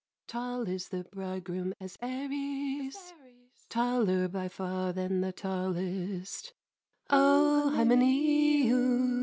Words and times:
Tall 0.25 0.67
is 0.67 0.89
the 0.89 1.03
bridegroom 1.03 1.75
as 1.79 1.95
Ares, 2.01 3.13
Taller 3.69 4.27
by 4.27 4.47
far 4.47 4.93
than 4.93 5.21
the 5.21 5.31
tallest, 5.31 6.53
O 7.11 7.71
Hymenæus! 7.75 9.09
Ay! 9.17 9.19